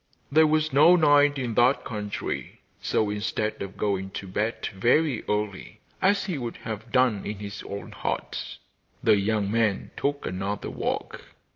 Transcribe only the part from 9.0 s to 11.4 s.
the young man took another walk.